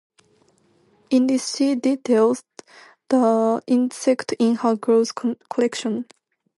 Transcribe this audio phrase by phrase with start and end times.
[1.11, 2.43] In this she detailed
[3.07, 5.05] the insects in her growing
[5.47, 6.07] collection.